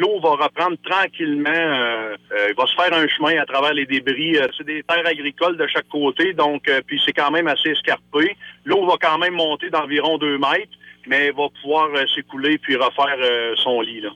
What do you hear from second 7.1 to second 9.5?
quand même assez escarpé. L'eau va quand même